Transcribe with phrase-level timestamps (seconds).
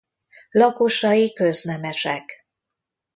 [0.51, 2.45] Lakosai köznemesek.